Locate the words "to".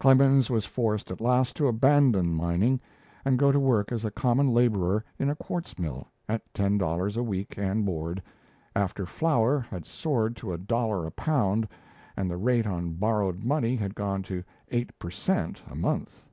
1.54-1.68, 3.52-3.60, 10.34-10.52, 14.24-14.42